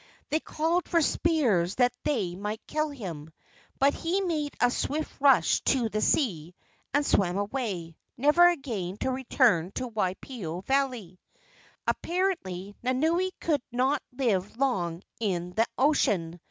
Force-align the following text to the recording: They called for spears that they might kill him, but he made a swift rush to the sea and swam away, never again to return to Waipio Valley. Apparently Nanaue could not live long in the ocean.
They 0.31 0.39
called 0.39 0.87
for 0.89 0.99
spears 0.99 1.75
that 1.75 1.93
they 2.03 2.33
might 2.33 2.65
kill 2.65 2.89
him, 2.89 3.31
but 3.77 3.93
he 3.93 4.19
made 4.21 4.55
a 4.59 4.71
swift 4.71 5.11
rush 5.19 5.61
to 5.65 5.89
the 5.89 6.01
sea 6.01 6.55
and 6.91 7.05
swam 7.05 7.37
away, 7.37 7.95
never 8.17 8.49
again 8.49 8.97
to 9.01 9.11
return 9.11 9.71
to 9.73 9.85
Waipio 9.89 10.61
Valley. 10.65 11.19
Apparently 11.85 12.75
Nanaue 12.83 13.29
could 13.39 13.61
not 13.71 14.01
live 14.11 14.57
long 14.57 15.03
in 15.19 15.51
the 15.51 15.67
ocean. 15.77 16.39